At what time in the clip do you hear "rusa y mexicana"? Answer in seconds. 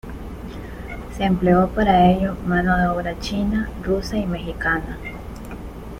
3.83-4.97